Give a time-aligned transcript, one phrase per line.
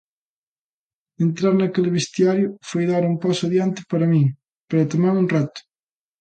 [1.25, 4.25] Entrar naquel vestiario foi dar un paso adiante para min,
[4.69, 5.59] pero tamén un reto.